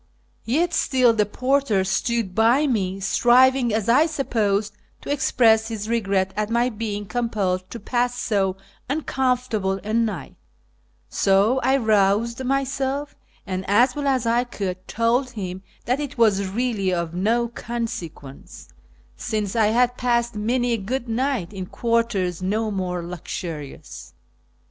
[0.45, 3.89] Yet still the porter stood by 37 57S./ VI:AR amongst the PERSIANS uic, striving, as
[3.89, 8.57] I supposed, to express his regret at my being compelled to pass so
[8.89, 10.33] uncomfortable a night.
[11.07, 16.47] So 1 roused myself, and, as well as I could, told him that it \vas
[16.47, 18.69] really of uo consequence,
[19.15, 24.15] since I had passed many a good night in quarters uo more luxurious.